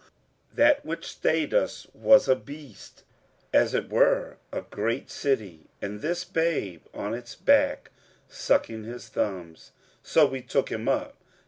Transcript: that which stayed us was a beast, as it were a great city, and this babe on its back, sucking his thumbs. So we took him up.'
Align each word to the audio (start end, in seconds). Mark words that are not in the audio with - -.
that 0.51 0.83
which 0.83 1.05
stayed 1.07 1.53
us 1.53 1.85
was 1.93 2.27
a 2.27 2.35
beast, 2.35 3.03
as 3.53 3.75
it 3.75 3.87
were 3.87 4.37
a 4.51 4.63
great 4.63 5.11
city, 5.11 5.69
and 5.79 6.01
this 6.01 6.25
babe 6.25 6.81
on 6.91 7.13
its 7.13 7.35
back, 7.35 7.91
sucking 8.27 8.83
his 8.83 9.09
thumbs. 9.09 9.73
So 10.01 10.25
we 10.25 10.41
took 10.41 10.71
him 10.71 10.89
up.' 10.89 11.17